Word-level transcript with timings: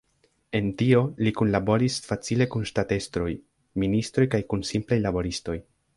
En 0.59 0.69
tio 0.81 1.01
li 1.27 1.33
kunlaboris 1.41 1.99
facile 2.07 2.49
kun 2.55 2.65
ŝtatestroj, 2.71 3.29
ministroj 3.85 4.29
kaj 4.35 4.41
kun 4.55 4.69
simplaj 4.75 5.01
laboristoj. 5.09 5.59